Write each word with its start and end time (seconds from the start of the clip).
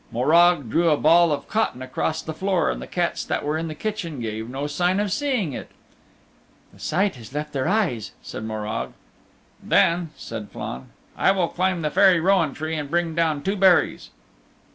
Morag 0.11 0.67
drew 0.67 0.89
a 0.89 0.97
ball 0.97 1.31
of 1.31 1.47
cotton 1.47 1.83
across 1.83 2.23
the 2.23 2.33
floor, 2.33 2.71
and 2.71 2.81
the 2.81 2.87
cats 2.87 3.23
that 3.23 3.43
were 3.45 3.55
in 3.55 3.67
the 3.67 3.75
kitchen 3.75 4.19
gave 4.19 4.49
no 4.49 4.65
sign 4.65 4.99
of 4.99 5.11
seeing 5.11 5.53
it. 5.53 5.69
"The 6.73 6.79
sight 6.79 7.17
has 7.17 7.35
left 7.35 7.53
their 7.53 7.67
eyes," 7.67 8.11
said 8.23 8.43
Morag. 8.43 8.93
"Then," 9.61 10.09
said 10.17 10.49
Flann, 10.49 10.87
"I 11.15 11.29
will 11.29 11.49
climb 11.49 11.83
the 11.83 11.91
Fairy 11.91 12.19
Rowan 12.19 12.55
Tree 12.55 12.75
and 12.75 12.89
bring 12.89 13.13
down 13.13 13.43
two 13.43 13.55
berries." 13.55 14.09